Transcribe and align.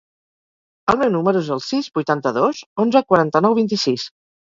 El 0.93 0.97
meu 1.01 1.11
número 1.17 1.45
es 1.45 1.53
el 1.57 1.63
sis, 1.67 1.91
vuitanta-dos, 2.01 2.65
onze, 2.89 3.07
quaranta-nou, 3.15 3.61
vint-i-sis. 3.65 4.13